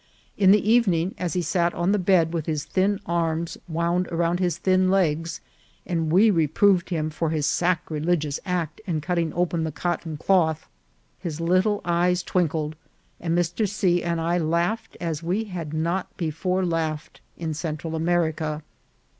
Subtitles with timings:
[0.35, 4.39] In the evening, as he sat on the bed with his thin arms wound around
[4.39, 5.41] his thin legs,
[5.85, 10.67] and we reproved him for his sacrilegious act in cutting open the cotton cloth,
[11.19, 12.75] his little eyes twinkled,
[13.19, 13.69] and Mr.
[13.69, 14.01] C.
[14.01, 18.63] and I laughed as we had not before laughed in Central America.